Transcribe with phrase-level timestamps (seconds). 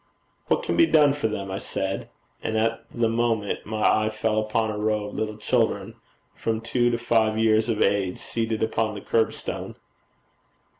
[0.47, 2.09] 'What can be done for them?' I said,
[2.41, 5.93] and at the moment, my eye fell upon a row of little children,
[6.33, 9.75] from two to five years of age, seated upon the curb stone.